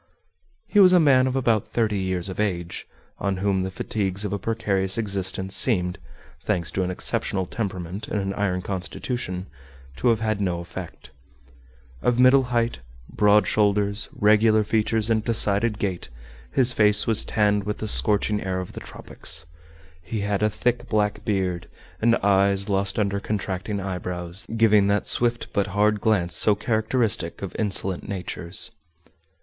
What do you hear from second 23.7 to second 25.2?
eyebrows, giving that